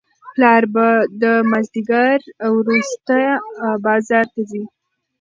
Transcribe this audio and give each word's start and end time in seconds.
پلار 0.33 0.63
به 0.73 0.87
د 1.21 1.23
مازیګر 1.49 2.19
وروسته 2.57 3.17
بازار 3.85 4.25
ته 4.33 4.41
ځي. 4.49 4.63